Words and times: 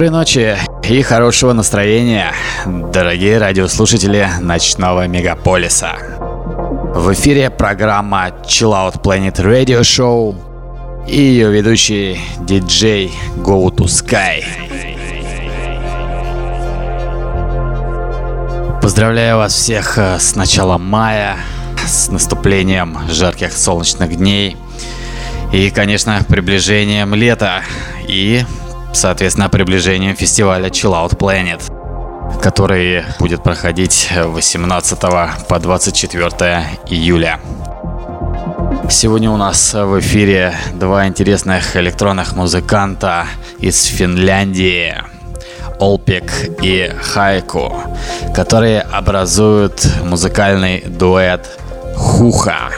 Доброй 0.00 0.18
ночи 0.18 0.56
и 0.88 1.02
хорошего 1.02 1.52
настроения, 1.52 2.32
дорогие 2.64 3.36
радиослушатели 3.36 4.26
ночного 4.40 5.06
мегаполиса. 5.06 5.98
В 6.94 7.12
эфире 7.12 7.50
программа 7.50 8.28
Chill 8.46 8.72
Out 8.72 9.02
Planet 9.02 9.36
Radio 9.44 9.82
Show 9.82 10.34
и 11.06 11.20
ее 11.20 11.50
ведущий 11.50 12.18
диджей 12.40 13.12
Go 13.44 13.68
to 13.68 13.84
Sky. 13.84 14.42
Поздравляю 18.80 19.36
вас 19.36 19.52
всех 19.52 19.98
э, 19.98 20.18
с 20.18 20.34
началом 20.34 20.82
мая, 20.82 21.36
с 21.86 22.08
наступлением 22.08 22.96
жарких 23.10 23.52
солнечных 23.52 24.16
дней 24.16 24.56
и, 25.52 25.68
конечно, 25.68 26.24
приближением 26.26 27.14
лета 27.14 27.60
и 28.08 28.46
соответственно, 28.92 29.48
приближением 29.48 30.16
фестиваля 30.16 30.68
Chill 30.68 30.92
Out 30.92 31.16
Planet, 31.16 31.62
который 32.40 33.04
будет 33.18 33.42
проходить 33.42 34.10
18 34.14 35.00
по 35.48 35.58
24 35.58 36.30
июля. 36.88 37.40
Сегодня 38.88 39.30
у 39.30 39.36
нас 39.36 39.72
в 39.72 40.00
эфире 40.00 40.54
два 40.74 41.06
интересных 41.06 41.76
электронных 41.76 42.34
музыканта 42.34 43.26
из 43.60 43.84
Финляндии. 43.84 44.94
Олпик 45.78 46.30
и 46.62 46.92
Хайку, 47.00 47.72
которые 48.34 48.80
образуют 48.80 49.86
музыкальный 50.02 50.82
дуэт 50.82 51.58
Хуха. 51.96 52.70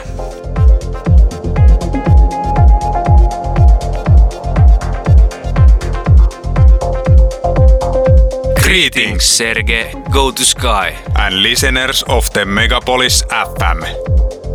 Greetings, 8.73 9.23
Serge. 9.23 9.93
Go 10.11 10.31
to 10.31 10.43
Sky. 10.43 10.97
And 11.15 11.43
listeners 11.43 12.01
of 12.07 12.33
the 12.33 12.39
Megapolis 12.39 13.23
FM. 13.27 13.85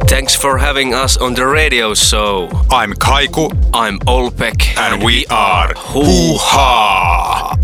Thanks 0.08 0.34
for 0.34 0.58
having 0.58 0.92
us 0.92 1.16
on 1.16 1.34
the 1.34 1.46
radio 1.46 1.94
show. 1.94 2.48
I'm 2.68 2.94
Kaiku. 2.94 3.48
I'm 3.72 4.00
Olpek. 4.08 4.76
And, 4.76 4.94
and 4.94 5.04
we 5.04 5.24
are 5.26 5.72
Hoo 5.76 6.34
Ha! 6.36 7.56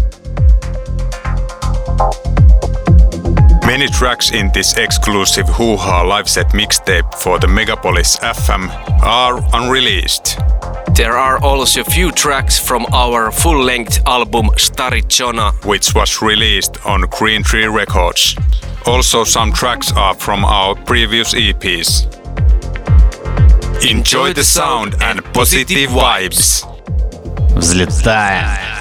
Many 3.67 3.89
tracks 3.89 4.30
in 4.30 4.52
this 4.55 4.77
exclusive 4.77 5.48
Hoo 5.48 5.77
Ha 5.77 6.02
live 6.02 6.28
set 6.28 6.51
mixtape 6.51 7.17
for 7.17 7.40
the 7.40 7.48
Megapolis 7.48 8.17
FM 8.20 8.70
are 9.02 9.42
unreleased. 9.55 10.39
There 10.95 11.17
are 11.17 11.42
also 11.42 11.81
a 11.81 11.83
few 11.83 12.11
tracks 12.11 12.59
from 12.59 12.86
our 12.92 13.31
full 13.31 13.64
length 13.64 14.02
album 14.05 14.47
Starichona, 14.58 15.53
which 15.65 15.95
was 15.95 16.21
released 16.21 16.77
on 16.86 17.02
Green 17.09 17.43
Tree 17.43 17.67
Records. 17.67 18.36
Also, 18.86 19.23
some 19.23 19.53
tracks 19.53 19.92
are 19.93 20.14
from 20.14 20.43
our 20.43 20.75
previous 20.75 21.33
EPs. 21.33 22.05
Enjoy 23.89 24.33
the 24.33 24.43
sound 24.43 24.95
and 25.02 25.23
positive 25.33 25.89
vibes. 25.89 26.65
Взлетаем. 27.55 28.72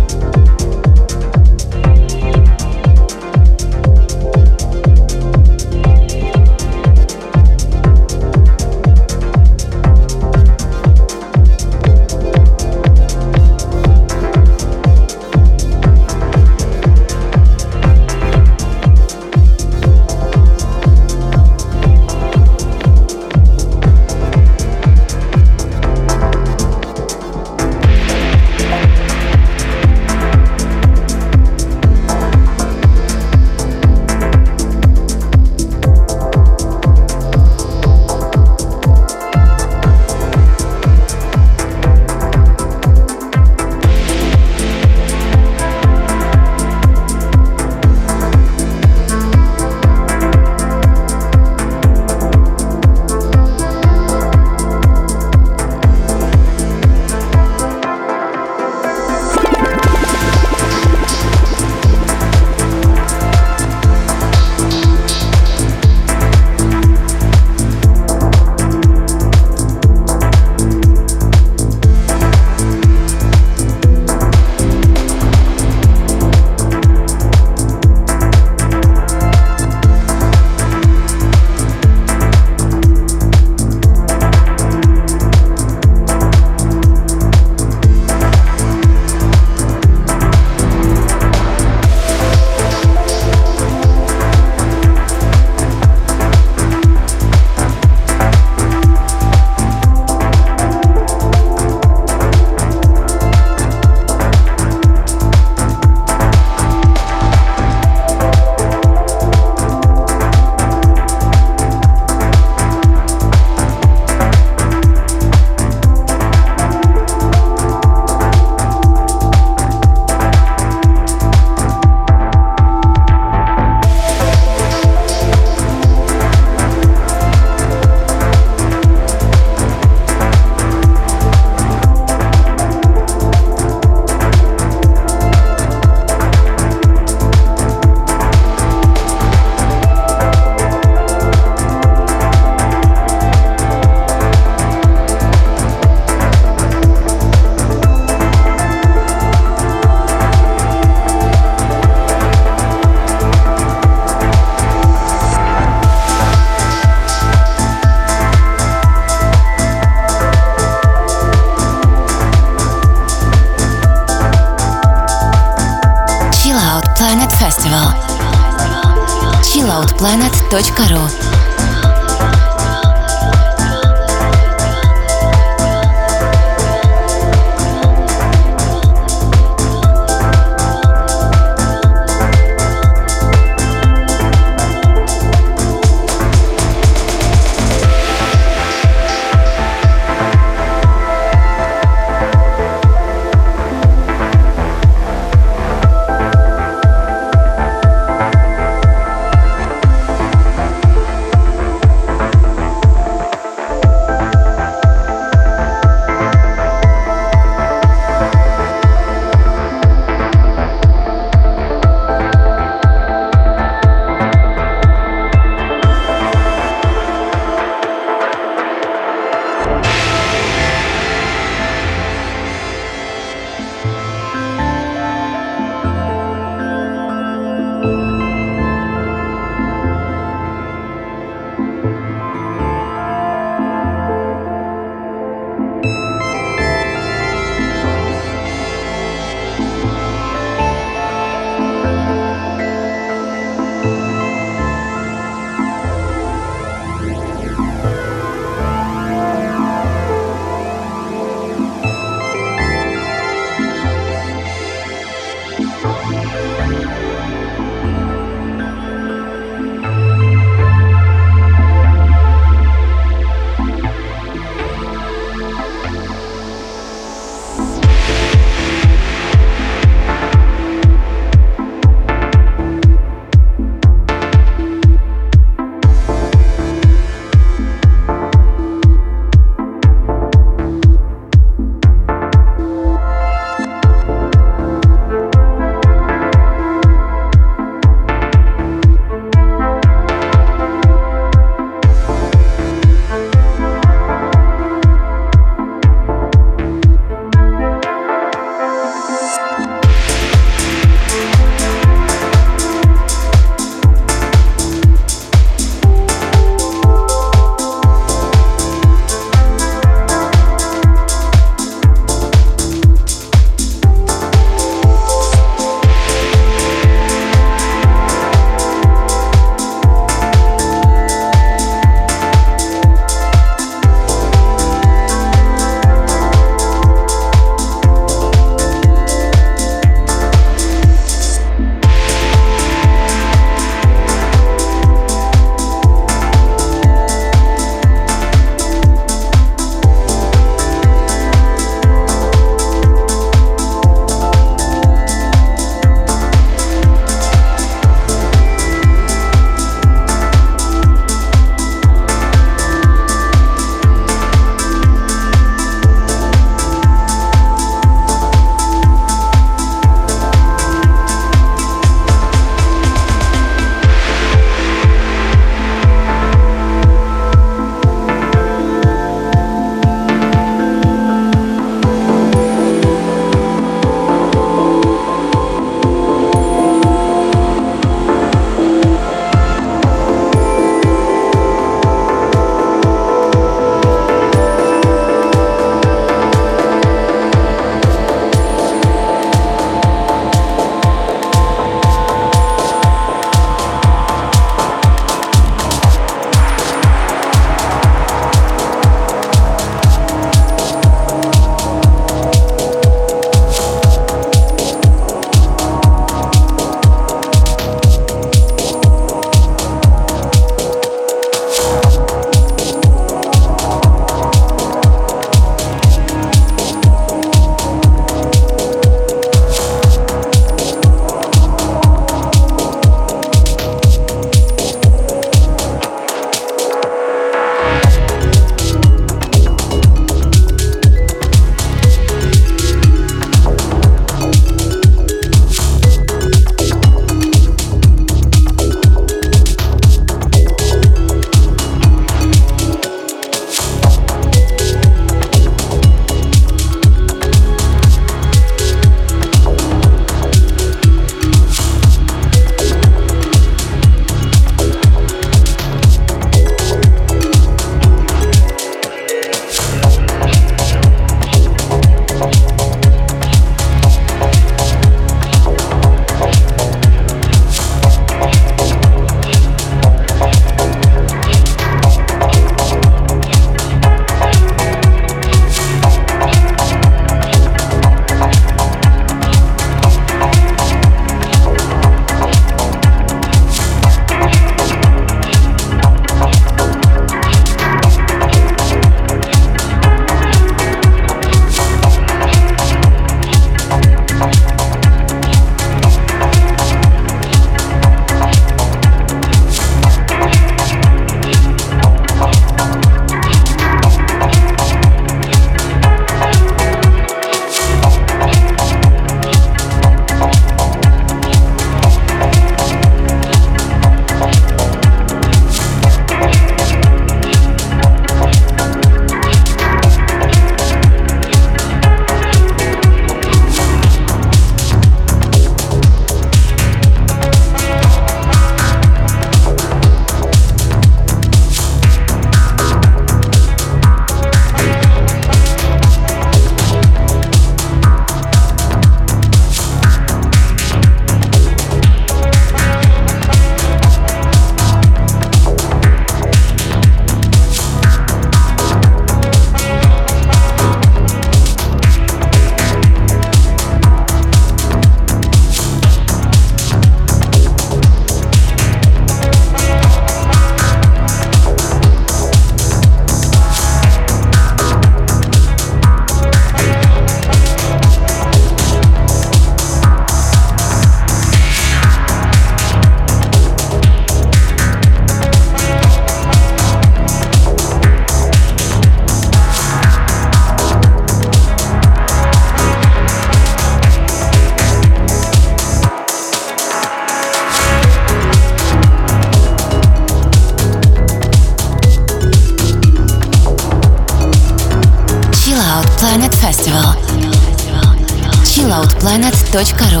chilloutplanet.ru 599.51 600.00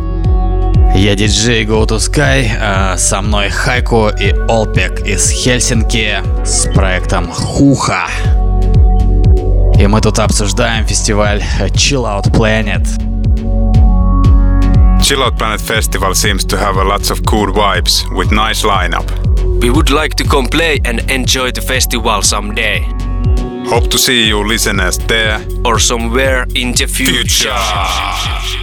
Я 0.96 1.16
диджей 1.16 1.66
Go 1.66 1.88
to 1.88 1.98
Sky, 1.98 2.48
а 2.62 2.96
со 2.98 3.22
мной 3.22 3.50
Хайку 3.50 4.10
и 4.10 4.36
Олпек 4.50 5.00
из 5.00 5.32
Хельсинки 5.32 6.20
с 6.46 6.72
проектом 6.76 7.32
Хуха. 7.32 8.06
И 9.80 9.88
мы 9.88 10.00
тут 10.00 10.20
обсуждаем 10.20 10.86
фестиваль 10.86 11.42
Chill 11.74 12.04
Out 12.04 12.32
Planet. 12.32 13.11
Chill 15.12 15.24
Out 15.24 15.38
Planet 15.38 15.60
Festival 15.60 16.16
seems 16.16 16.46
to 16.46 16.58
have 16.58 16.78
a 16.78 16.86
lots 16.86 17.10
of 17.10 17.26
cool 17.26 17.48
vibes 17.48 18.10
with 18.16 18.32
nice 18.32 18.64
lineup. 18.64 19.06
We 19.62 19.70
would 19.70 19.90
like 19.90 20.16
to 20.16 20.24
come 20.24 20.46
play 20.46 20.80
and 20.86 21.02
enjoy 21.12 21.52
the 21.52 21.60
festival 21.60 22.22
someday. 22.22 22.80
Hope 23.68 23.90
to 23.90 23.98
see 23.98 24.26
you 24.26 24.48
listeners 24.48 24.98
there. 25.00 25.46
Or 25.66 25.80
somewhere 25.80 26.46
in 26.56 26.72
the 26.72 26.88
future. 26.88 27.50
crystalplanetfestival.ru 27.50 28.61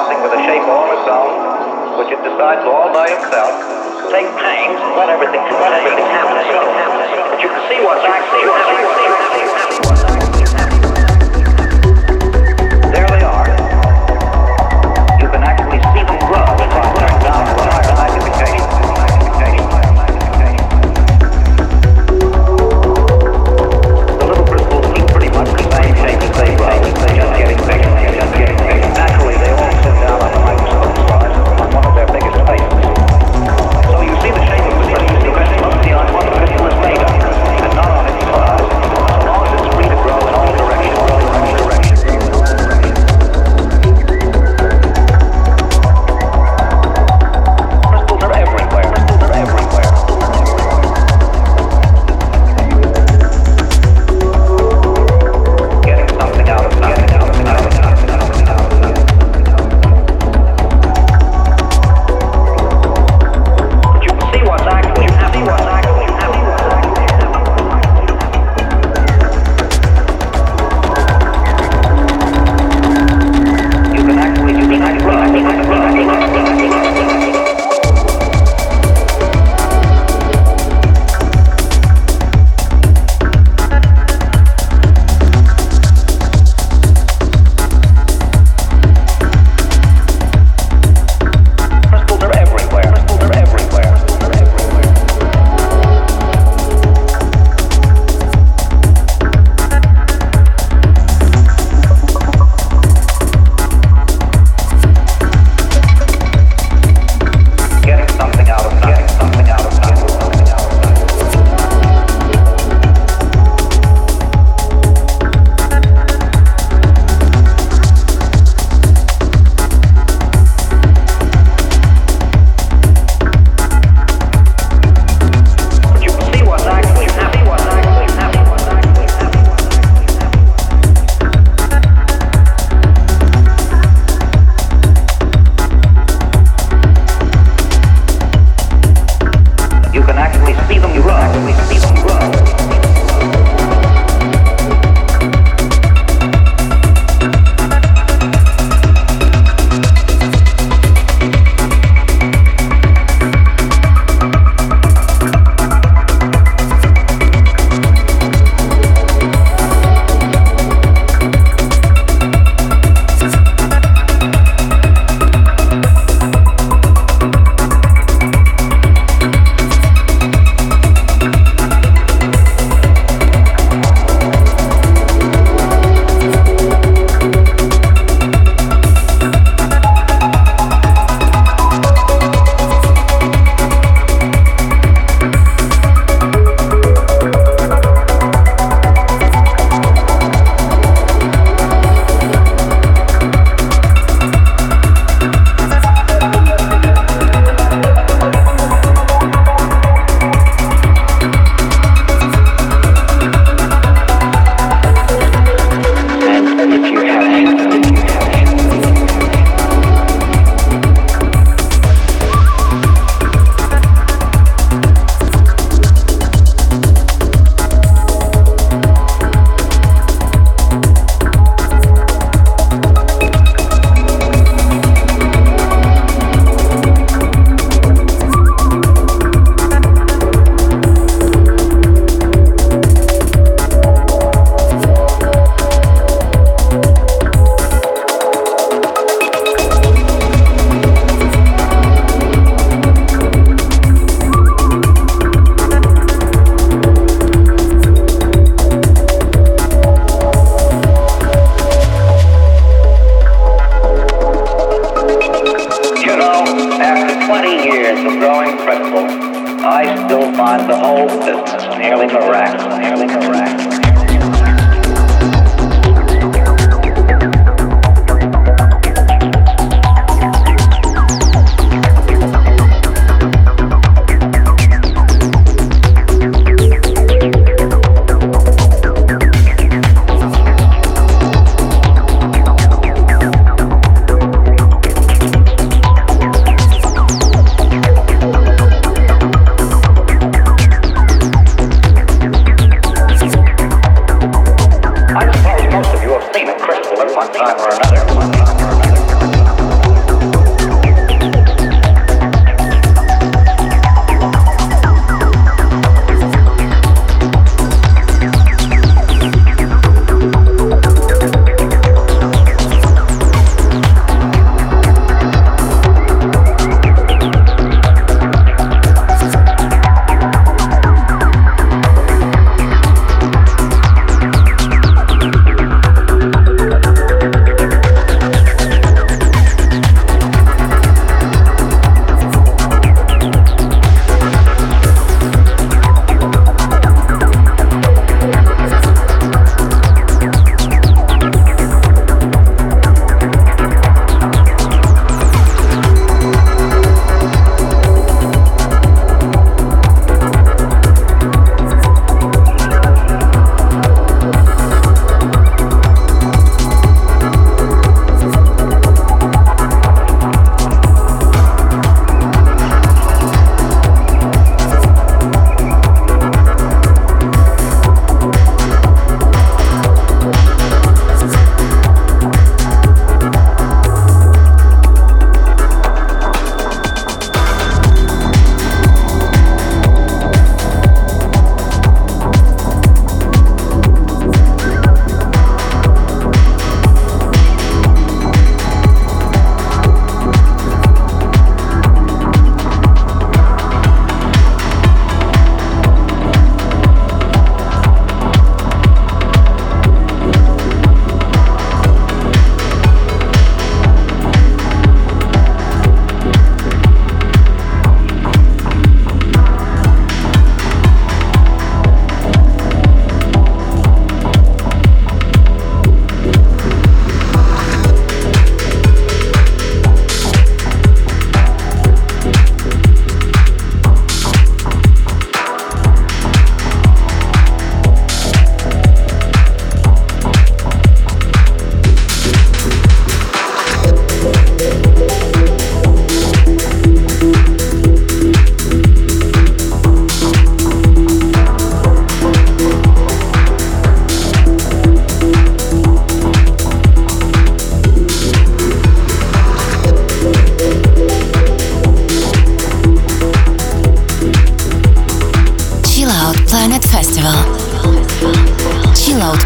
something 0.00 0.22
with 0.24 0.32
a 0.32 0.42
shape 0.48 0.64
all 0.64 0.88
its 0.96 1.04
own, 1.12 2.00
which 2.00 2.08
it 2.08 2.20
decides 2.24 2.64
all 2.64 2.88
by 2.88 3.04
itself. 3.04 3.52
Take 4.08 4.32
pains, 4.40 4.80
let 4.96 5.12
everything, 5.12 5.44
let 5.60 5.76
everything 5.76 6.08
happen, 6.08 6.40
but 7.28 7.42
you 7.42 7.48
can 7.52 7.62
see 7.68 7.84
what's 7.84 8.04
actually 8.08 8.48
happening. 8.48 9.59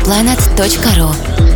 chilloutplanet.ru 0.05 1.54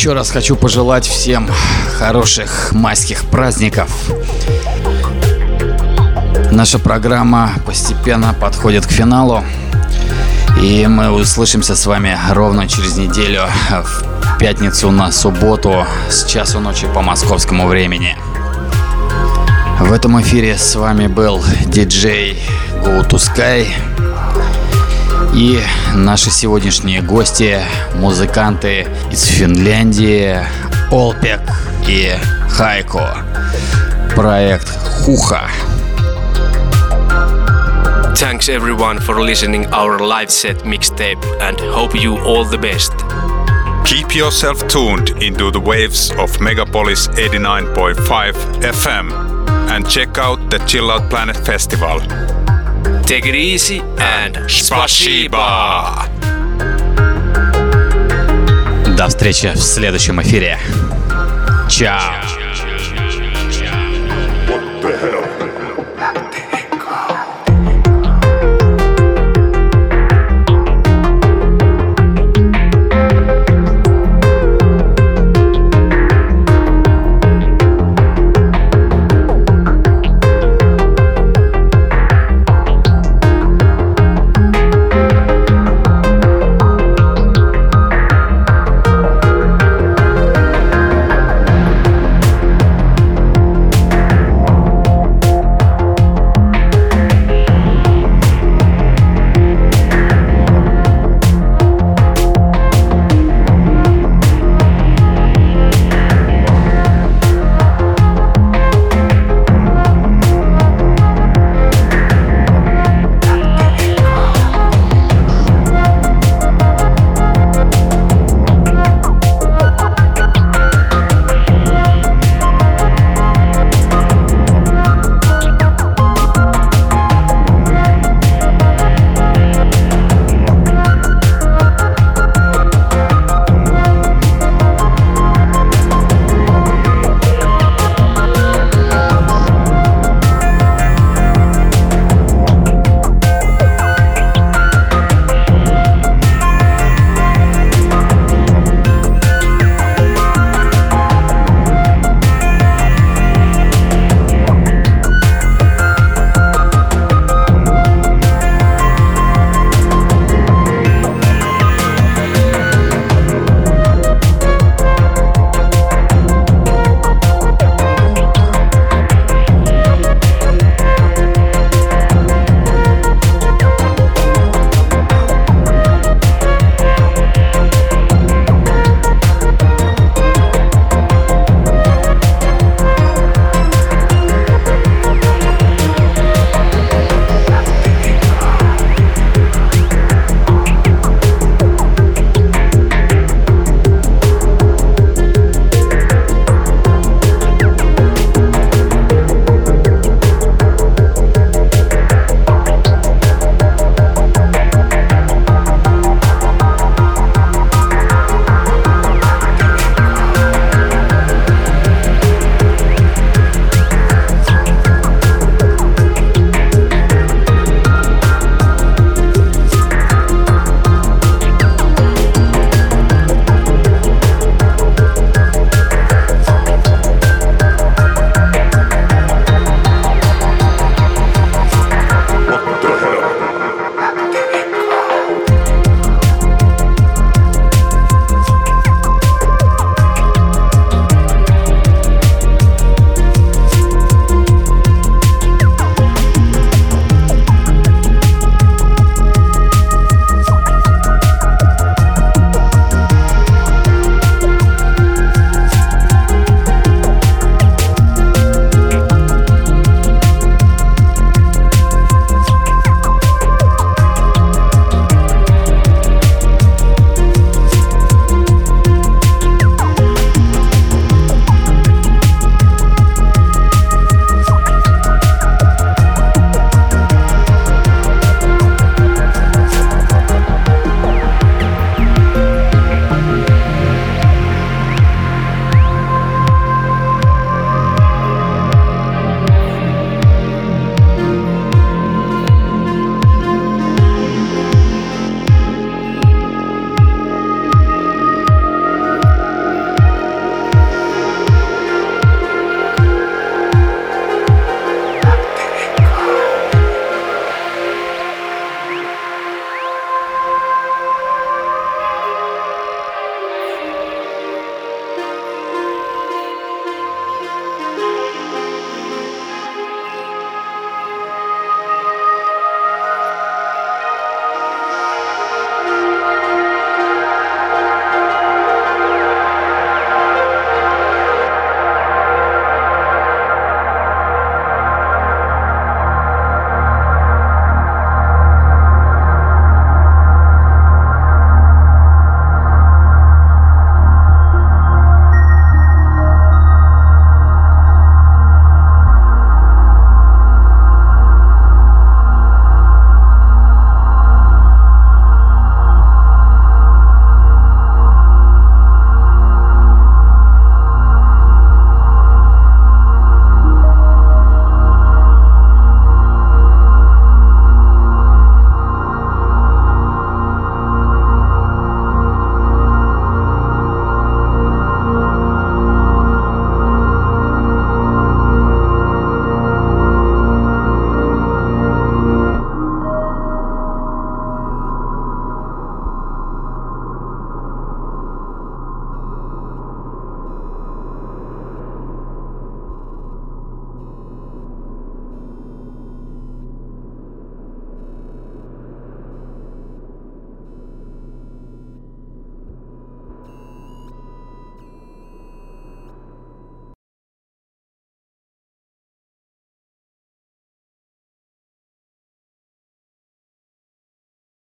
Еще 0.00 0.14
раз 0.14 0.30
хочу 0.30 0.56
пожелать 0.56 1.06
всем 1.06 1.46
хороших 1.98 2.72
майских 2.72 3.26
праздников. 3.26 4.10
Наша 6.50 6.78
программа 6.78 7.52
постепенно 7.66 8.32
подходит 8.32 8.86
к 8.86 8.90
финалу. 8.90 9.44
И 10.58 10.86
мы 10.86 11.10
услышимся 11.10 11.76
с 11.76 11.84
вами 11.84 12.18
ровно 12.30 12.66
через 12.66 12.96
неделю 12.96 13.42
в 13.68 14.38
пятницу 14.38 14.90
на 14.90 15.12
субботу 15.12 15.84
с 16.08 16.24
часу 16.24 16.60
ночи 16.60 16.86
по 16.94 17.02
московскому 17.02 17.66
времени. 17.66 18.16
В 19.80 19.92
этом 19.92 20.18
эфире 20.22 20.56
с 20.56 20.76
вами 20.76 21.08
был 21.08 21.44
диджей 21.66 22.42
Go 22.82 23.06
to 23.06 23.18
Sky 23.18 23.66
и 25.33 25.61
наши 25.93 26.31
сегодняшние 26.31 27.01
гости, 27.01 27.59
музыканты 27.95 28.87
из 29.11 29.23
Финляндии, 29.23 30.39
Олпек 30.91 31.41
и 31.87 32.13
Хайко. 32.49 33.17
Проект 34.15 34.69
Хуха. 35.03 35.49
Thanks 38.15 38.47
everyone 38.47 38.99
for 38.99 39.21
listening 39.21 39.65
our 39.73 39.99
live 39.99 40.31
set 40.31 40.63
mixtape 40.63 41.21
and 41.41 41.59
hope 41.59 41.93
you 41.93 42.17
all 42.19 42.45
the 42.45 42.57
best. 42.57 42.93
Keep 43.85 44.15
yourself 44.15 44.65
tuned 44.67 45.09
into 45.21 45.51
the 45.51 45.59
waves 45.59 46.11
of 46.11 46.31
Megapolis 46.39 47.09
89.5 47.09 48.33
FM 48.63 49.11
and 49.69 49.87
check 49.87 50.17
out 50.17 50.49
the 50.49 50.59
Chill 50.59 50.89
Out 50.89 51.09
Planet 51.09 51.35
Festival. 51.45 51.99
Take 53.10 53.26
it 53.26 53.34
easy 53.34 53.80
and 53.98 54.36
Spasiba! 54.46 56.06
До 58.96 59.08
встречи 59.08 59.48
в 59.52 59.58
следующем 59.58 60.22
эфире. 60.22 60.60
Чао! 61.68 62.29